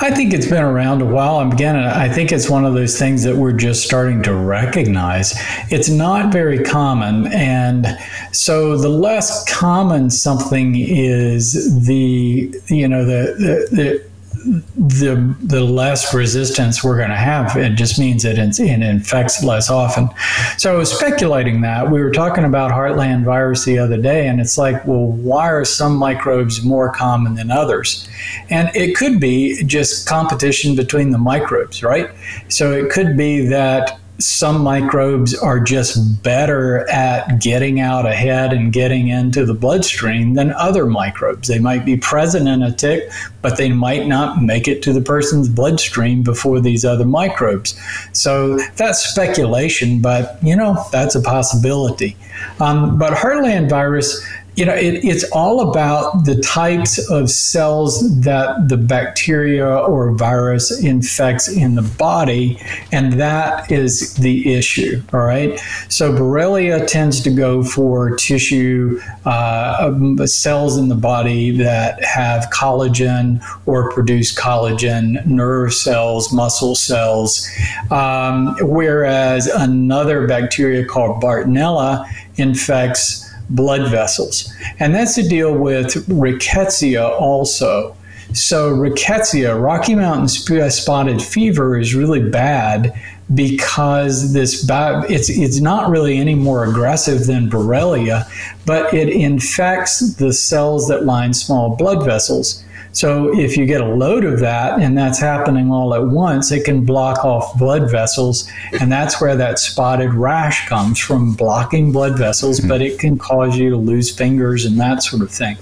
[0.00, 1.40] I think it's been around a while.
[1.50, 5.34] Again, I think it's one of those things that we're just starting to recognize.
[5.70, 7.26] It's not very common.
[7.28, 7.98] And
[8.32, 13.34] so the less common something is, the, you know, the,
[13.70, 14.06] the, the
[14.46, 17.56] the the less resistance we're going to have.
[17.56, 20.08] It just means that it, it infects less often.
[20.56, 24.40] So I was speculating that we were talking about heartland virus the other day, and
[24.40, 28.08] it's like, well, why are some microbes more common than others?
[28.50, 32.10] And it could be just competition between the microbes, right?
[32.48, 38.72] So it could be that some microbes are just better at getting out ahead and
[38.72, 41.48] getting into the bloodstream than other microbes.
[41.48, 43.10] They might be present in a tick,
[43.42, 47.78] but they might not make it to the person's bloodstream before these other microbes.
[48.12, 52.16] So that's speculation, but you know, that's a possibility.
[52.58, 54.24] Um, but Heartland virus
[54.56, 60.82] you know, it, it's all about the types of cells that the bacteria or virus
[60.82, 62.58] infects in the body,
[62.90, 65.02] and that is the issue.
[65.12, 65.60] All right.
[65.88, 73.44] So Borrelia tends to go for tissue uh, cells in the body that have collagen
[73.66, 77.46] or produce collagen, nerve cells, muscle cells,
[77.90, 84.52] um, whereas another bacteria called Bartonella infects blood vessels.
[84.78, 87.96] And that's to deal with rickettsia also.
[88.32, 92.92] So, rickettsia, Rocky Mountain uh, spotted fever, is really bad
[93.34, 98.28] because this it's it's not really any more aggressive than Borrelia,
[98.64, 102.64] but it infects the cells that line small blood vessels.
[102.96, 106.64] So if you get a load of that and that's happening all at once, it
[106.64, 108.50] can block off blood vessels.
[108.80, 112.68] And that's where that spotted rash comes from blocking blood vessels, mm-hmm.
[112.68, 115.58] but it can cause you to lose fingers and that sort of thing.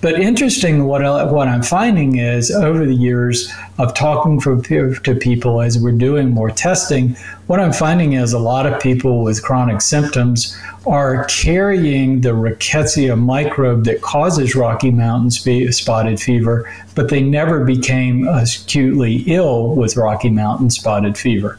[0.00, 5.14] But interesting, what, I, what I'm finding is over the years of talking for, to
[5.14, 9.42] people as we're doing more testing, what I'm finding is a lot of people with
[9.42, 10.56] chronic symptoms
[10.86, 18.26] are carrying the rickettsia microbe that causes Rocky Mountain spotted fever, but they never became
[18.26, 21.58] acutely ill with Rocky Mountain spotted fever.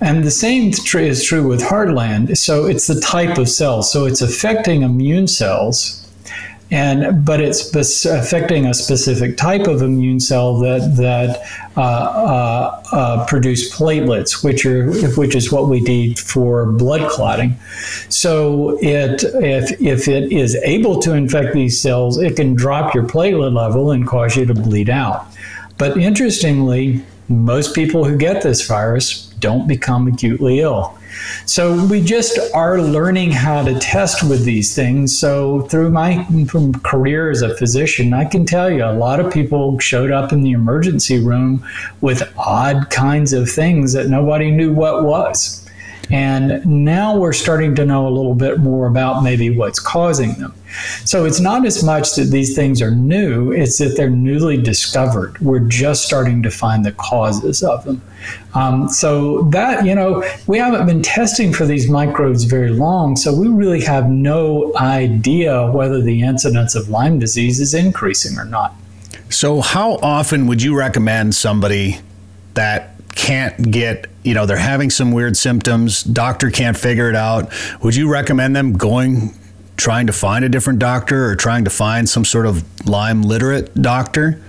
[0.00, 2.36] And the same is true with Heartland.
[2.36, 3.82] So it's the type of cell.
[3.82, 6.03] So it's affecting immune cells
[6.74, 11.40] and but it's affecting a specific type of immune cell that that
[11.76, 17.56] uh, uh, uh, produce platelets, which are which is what we need for blood clotting.
[18.08, 23.04] So it if if it is able to infect these cells, it can drop your
[23.04, 25.28] platelet level and cause you to bleed out.
[25.78, 30.98] But interestingly, most people who get this virus don't become acutely ill.
[31.46, 35.16] So we just are learning how to test with these things.
[35.18, 36.26] So through my
[36.82, 40.42] career as a physician, I can tell you a lot of people showed up in
[40.42, 41.64] the emergency room
[42.00, 45.63] with odd kinds of things that nobody knew what was.
[46.10, 50.54] And now we're starting to know a little bit more about maybe what's causing them.
[51.04, 55.38] So it's not as much that these things are new, it's that they're newly discovered.
[55.40, 58.02] We're just starting to find the causes of them.
[58.54, 63.34] Um, so that, you know, we haven't been testing for these microbes very long, so
[63.34, 68.74] we really have no idea whether the incidence of Lyme disease is increasing or not.
[69.28, 71.98] So, how often would you recommend somebody
[72.54, 77.52] that can't get, you know, they're having some weird symptoms, doctor can't figure it out?
[77.82, 79.34] Would you recommend them going
[79.76, 83.74] trying to find a different doctor or trying to find some sort of Lyme literate
[83.74, 84.40] doctor?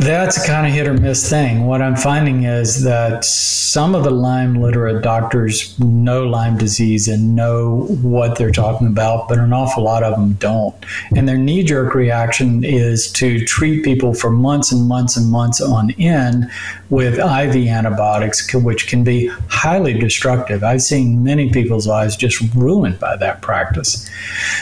[0.00, 1.64] That's a kind of hit or miss thing.
[1.64, 7.34] What I'm finding is that some of the Lyme literate doctors know Lyme disease and
[7.34, 10.74] know what they're talking about, but an awful lot of them don't.
[11.16, 15.62] And their knee jerk reaction is to treat people for months and months and months
[15.62, 16.50] on end
[16.90, 20.62] with IV antibiotics, which can be highly destructive.
[20.62, 24.08] I've seen many people's lives just ruined by that practice.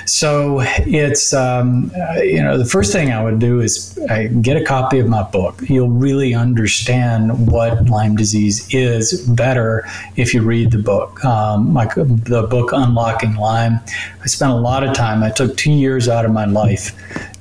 [0.07, 1.91] So it's, um,
[2.23, 5.24] you know, the first thing I would do is uh, get a copy of my
[5.33, 5.61] book.
[5.69, 11.25] You'll really understand what Lyme disease is better if you read the book.
[11.25, 13.81] Um, my, the book Unlocking Lyme.
[14.23, 15.23] I spent a lot of time.
[15.23, 16.93] I took two years out of my life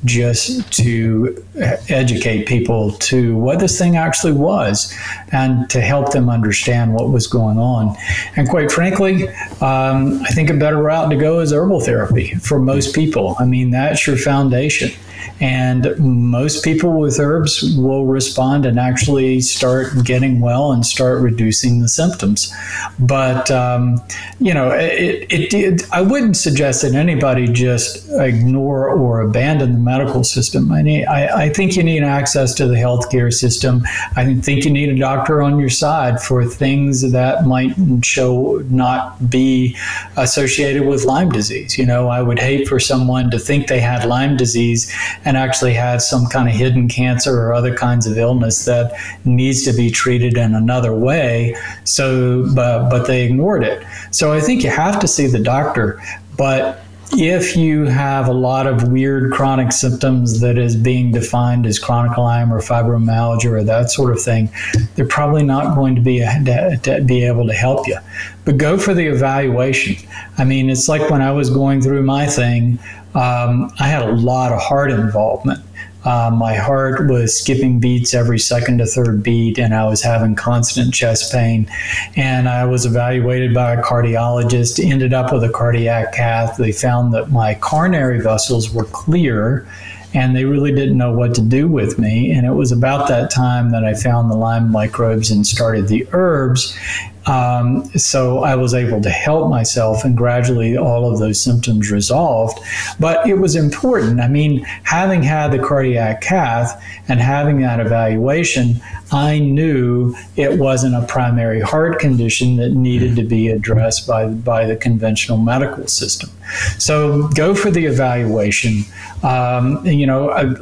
[0.05, 1.43] just to
[1.87, 4.93] educate people to what this thing actually was
[5.31, 7.95] and to help them understand what was going on.
[8.35, 9.29] And quite frankly,
[9.61, 13.35] um, I think a better route to go is herbal therapy for most people.
[13.39, 14.91] I mean, that's your foundation.
[15.39, 21.81] And most people with herbs will respond and actually start getting well and start reducing
[21.81, 22.53] the symptoms.
[22.99, 24.01] But, um,
[24.39, 30.23] you know, it, it I wouldn't suggest that anybody just ignore or abandon the medical
[30.23, 30.71] system.
[30.71, 33.83] I, need, I, I think you need access to the healthcare system.
[34.15, 39.29] I think you need a doctor on your side for things that might show not
[39.29, 39.77] be
[40.17, 41.77] associated with Lyme disease.
[41.77, 44.93] You know, I would hate for someone to think they had Lyme disease
[45.25, 48.93] and actually have some kind of hidden cancer or other kinds of illness that
[49.25, 51.55] needs to be treated in another way.
[51.83, 53.85] So, but, but they ignored it.
[54.11, 56.01] So I think you have to see the doctor.
[56.37, 56.83] But
[57.15, 62.17] if you have a lot of weird chronic symptoms that is being defined as chronic
[62.17, 64.49] Lyme or fibromyalgia or that sort of thing,
[64.95, 67.97] they're probably not going to be to be able to help you.
[68.45, 69.95] But go for the evaluation.
[70.37, 72.79] I mean, it's like when I was going through my thing,
[73.15, 75.59] um, I had a lot of heart involvement.
[76.05, 80.35] Uh, my heart was skipping beats every second to third beat, and I was having
[80.35, 81.69] constant chest pain.
[82.15, 86.57] And I was evaluated by a cardiologist, ended up with a cardiac cath.
[86.57, 89.65] They found that my coronary vessels were clear
[90.13, 92.31] and they really didn't know what to do with me.
[92.31, 96.07] And it was about that time that I found the Lyme microbes and started the
[96.11, 96.77] herbs.
[97.25, 102.59] Um, so I was able to help myself, and gradually all of those symptoms resolved.
[102.99, 104.19] But it was important.
[104.19, 108.81] I mean, having had the cardiac cath and having that evaluation,
[109.13, 114.65] I knew it wasn't a primary heart condition that needed to be addressed by, by
[114.65, 116.31] the conventional medical system.
[116.79, 118.83] So go for the evaluation.
[119.21, 120.55] Um, you know, uh,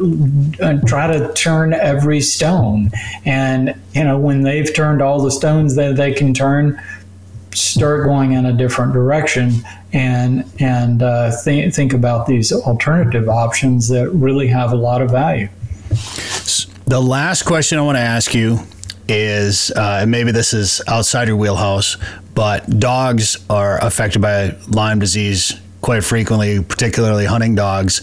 [0.62, 2.92] uh, try to turn every stone.
[3.26, 6.80] And, you know, when they've turned all the stones that they can turn,
[7.54, 9.52] start going in a different direction
[9.94, 15.12] and and uh, th- think about these alternative options that really have a lot of
[15.12, 15.50] value.
[16.86, 18.60] The last question I want to ask you
[19.08, 21.98] is, uh, maybe this is outside your wheelhouse,
[22.34, 28.02] but dogs are affected by Lyme disease quite frequently, particularly hunting dogs.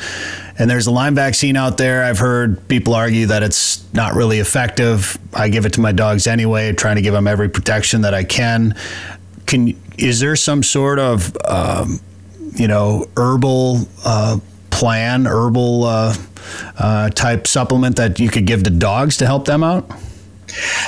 [0.59, 2.03] And there's a Lyme vaccine out there.
[2.03, 5.18] I've heard people argue that it's not really effective.
[5.33, 8.24] I give it to my dogs anyway, trying to give them every protection that I
[8.24, 8.74] can.
[9.47, 12.01] Can is there some sort of um,
[12.55, 14.39] you know herbal uh,
[14.70, 16.14] plan, herbal uh,
[16.79, 19.91] uh, type supplement that you could give to dogs to help them out?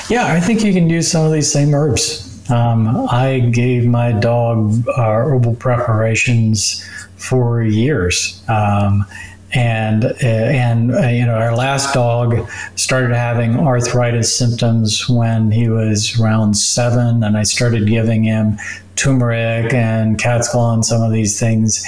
[0.08, 2.26] Yeah, I think you can use some of these same herbs.
[2.50, 6.84] Um, I gave my dog uh, herbal preparations
[7.16, 8.42] for years.
[8.48, 9.04] Um,
[9.52, 15.68] and uh, and uh, you know our last dog started having arthritis symptoms when he
[15.68, 18.58] was around seven, and I started giving him
[18.96, 21.84] turmeric and cat's claw and some of these things,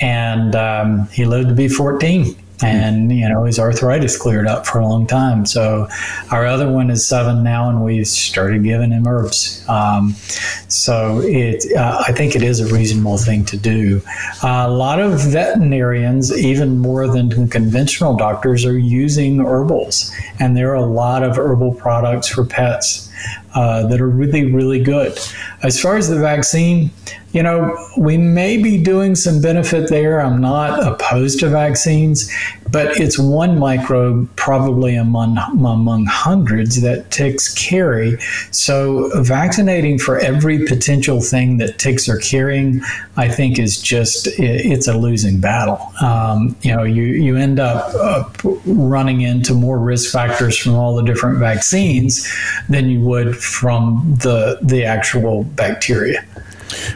[0.00, 4.78] and um, he lived to be 14 and you know his arthritis cleared up for
[4.78, 5.46] a long time.
[5.46, 5.88] So
[6.30, 9.64] our other one is seven now, and we've started giving him herbs.
[9.68, 10.14] Um,
[10.68, 14.00] so it, uh, I think it is a reasonable thing to do.
[14.42, 20.70] Uh, a lot of veterinarians, even more than conventional doctors, are using herbals, and there
[20.70, 23.10] are a lot of herbal products for pets
[23.54, 25.18] uh, that are really, really good.
[25.62, 26.90] As far as the vaccine,
[27.32, 30.20] you know, we may be doing some benefit there.
[30.20, 32.30] I'm not opposed to vaccines,
[32.70, 38.18] but it's one microbe probably among, among hundreds that ticks carry.
[38.50, 42.82] So vaccinating for every potential thing that ticks are carrying,
[43.16, 45.92] I think is just, it's a losing battle.
[46.00, 48.24] Um, you know, you, you end up uh,
[48.66, 52.30] running into more risk factors from all the different vaccines
[52.68, 56.24] than you would from the, the actual bacteria.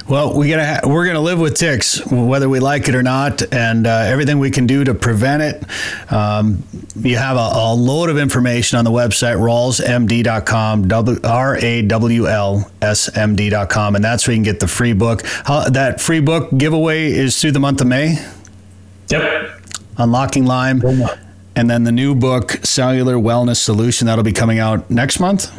[0.08, 3.42] Well, we gotta ha- we're gonna live with ticks, whether we like it or not,
[3.52, 6.12] and uh, everything we can do to prevent it.
[6.12, 6.62] Um,
[6.96, 10.90] you have a, a, load of information on the website rawlsmd.com,
[11.24, 14.92] r a w l s m d.com, and that's where you can get the free
[14.92, 15.22] book.
[15.44, 18.16] How, that free book giveaway is through the month of May.
[19.08, 19.62] Yep.
[19.96, 20.82] Unlocking Lyme,
[21.56, 25.50] and then the new book, Cellular Wellness Solution, that'll be coming out next month.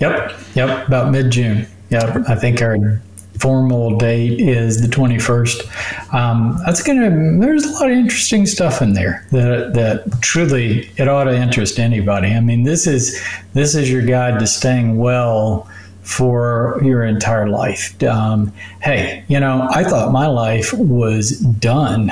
[0.00, 0.32] Yep.
[0.54, 0.88] Yep.
[0.88, 1.66] About mid June.
[1.92, 3.02] Yeah, I think our
[3.38, 6.14] formal date is the 21st.
[6.14, 10.90] Um, that's going to, there's a lot of interesting stuff in there that, that truly
[10.96, 12.28] it ought to interest anybody.
[12.28, 13.22] I mean, this is,
[13.52, 15.68] this is your guide to staying well
[16.00, 18.02] for your entire life.
[18.02, 22.10] Um, hey, you know, I thought my life was done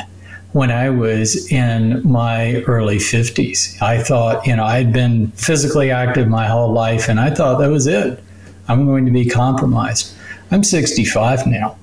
[0.53, 3.81] when I was in my early 50s.
[3.81, 7.71] I thought, you know, I'd been physically active my whole life and I thought that
[7.71, 8.23] was it.
[8.71, 10.15] I'm going to be compromised.
[10.53, 11.77] I'm 65 now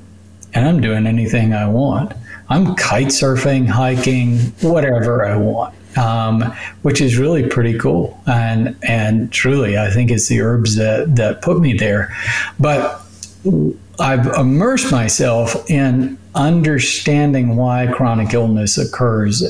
[0.54, 2.14] and I'm doing anything I want.
[2.50, 5.76] I'm kite surfing, hiking, whatever I want.
[5.98, 11.16] Um, which is really pretty cool, and and truly, I think it's the herbs that
[11.16, 12.16] that put me there.
[12.60, 13.02] But
[14.00, 19.44] I've immersed myself in understanding why chronic illness occurs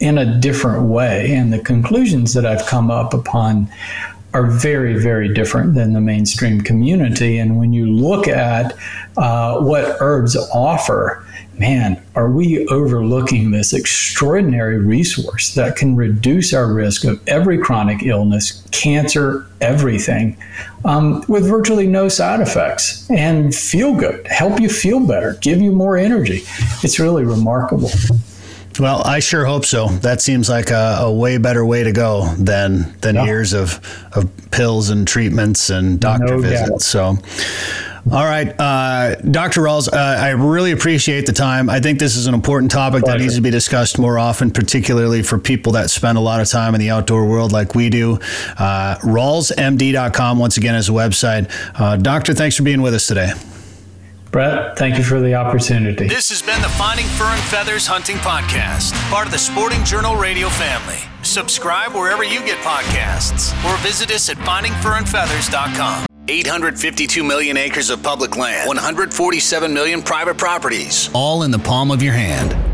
[0.00, 1.32] in a different way.
[1.32, 3.70] And the conclusions that I've come up upon
[4.34, 7.38] are very, very different than the mainstream community.
[7.38, 8.76] And when you look at
[9.16, 11.24] uh, what herbs offer,
[11.56, 18.02] man, are we overlooking this extraordinary resource that can reduce our risk of every chronic
[18.02, 20.36] illness, cancer, everything,
[20.84, 25.70] um, with virtually no side effects and feel good, help you feel better, give you
[25.70, 26.42] more energy?
[26.82, 27.90] It's really remarkable.
[28.78, 29.88] Well, I sure hope so.
[29.88, 33.24] That seems like a, a way better way to go than than yeah.
[33.24, 33.80] years of,
[34.12, 36.84] of pills and treatments and doctor no visits.
[36.84, 37.16] So,
[38.12, 39.62] all right, uh, Dr.
[39.62, 41.70] Rawls, uh, I really appreciate the time.
[41.70, 43.18] I think this is an important topic Pleasure.
[43.18, 46.48] that needs to be discussed more often, particularly for people that spend a lot of
[46.48, 48.14] time in the outdoor world like we do.
[48.58, 51.48] Uh, RawlsMD.com, once again, is a website.
[51.78, 53.32] Uh, doctor, thanks for being with us today.
[54.34, 56.08] Brett, thank you for the opportunity.
[56.08, 60.16] This has been the Finding Fur and Feathers Hunting Podcast, part of the Sporting Journal
[60.16, 60.98] radio family.
[61.22, 66.06] Subscribe wherever you get podcasts or visit us at findingfurandfeathers.com.
[66.26, 72.02] 852 million acres of public land, 147 million private properties, all in the palm of
[72.02, 72.73] your hand.